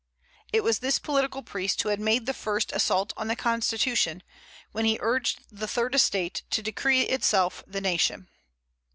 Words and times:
It 0.51 0.63
was 0.63 0.79
this 0.79 0.97
political 0.97 1.43
priest 1.43 1.79
who 1.83 1.89
had 1.89 1.99
made 1.99 2.25
the 2.25 2.33
first 2.33 2.71
assault 2.71 3.13
on 3.17 3.27
the 3.27 3.35
constitution, 3.35 4.23
when 4.71 4.83
he 4.83 4.97
urged 4.99 5.43
the 5.51 5.67
Third 5.67 5.93
Estate 5.93 6.41
to 6.49 6.63
decree 6.63 7.01
itself 7.01 7.63
the 7.67 7.81
nation. 7.81 8.27